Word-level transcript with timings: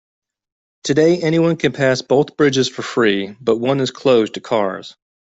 Today, 0.83 1.21
anyone 1.21 1.57
can 1.57 1.73
pass 1.73 2.01
both 2.01 2.35
bridges 2.35 2.67
for 2.67 2.81
free, 2.81 3.37
but 3.39 3.57
one 3.57 3.79
is 3.79 3.91
closed 3.91 4.33
to 4.33 4.41
cars. 4.41 4.95